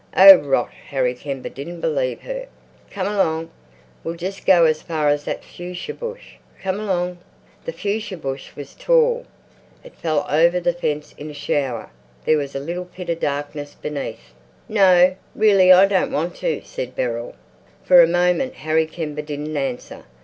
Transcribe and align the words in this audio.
"Oh, 0.17 0.33
rot!" 0.37 0.71
Harry 0.87 1.13
Kember 1.13 1.53
didn't 1.53 1.79
believe 1.79 2.21
her. 2.21 2.47
"Come 2.89 3.05
along! 3.05 3.51
We'll 4.03 4.15
just 4.15 4.47
go 4.47 4.65
as 4.65 4.81
far 4.81 5.09
as 5.09 5.25
that 5.25 5.43
fuchsia 5.43 5.93
bush. 5.93 6.37
Come 6.59 6.79
along!" 6.79 7.19
The 7.65 7.71
fuchsia 7.71 8.17
bush 8.17 8.55
was 8.55 8.73
tall. 8.73 9.27
It 9.83 9.93
fell 9.93 10.25
over 10.27 10.59
the 10.59 10.73
fence 10.73 11.13
in 11.19 11.29
a 11.29 11.35
shower. 11.35 11.91
There 12.25 12.39
was 12.39 12.55
a 12.55 12.59
little 12.59 12.85
pit 12.85 13.11
of 13.11 13.19
darkness 13.19 13.75
beneath. 13.79 14.33
"No, 14.67 15.15
really, 15.35 15.71
I 15.71 15.85
don't 15.85 16.11
want 16.11 16.33
to," 16.37 16.61
said 16.65 16.95
Beryl. 16.95 17.35
For 17.83 18.01
a 18.01 18.07
moment 18.07 18.55
Harry 18.55 18.87
Kember 18.87 19.23
didn't 19.23 19.55
answer. 19.55 20.05